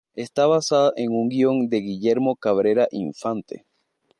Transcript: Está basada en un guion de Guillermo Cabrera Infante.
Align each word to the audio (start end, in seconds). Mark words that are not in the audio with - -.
Está 0.15 0.47
basada 0.47 0.93
en 0.95 1.11
un 1.11 1.29
guion 1.29 1.69
de 1.69 1.77
Guillermo 1.79 2.35
Cabrera 2.35 2.87
Infante. 2.89 3.67